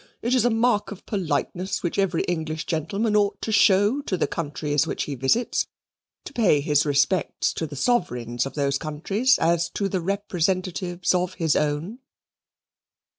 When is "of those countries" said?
8.47-9.37